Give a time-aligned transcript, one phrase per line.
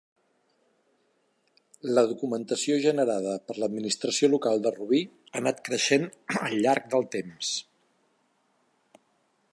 [1.99, 5.03] La documentació generada per l'Administració local de Rubí,
[5.35, 7.57] ha anat creixent al llarg del temps.